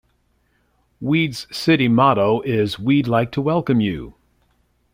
Weed's 0.99 1.45
city 1.55 1.87
motto 1.87 2.41
is 2.41 2.79
"Weed 2.79 3.07
like 3.07 3.31
to 3.33 3.39
welcome 3.39 3.79
you". 3.81 4.15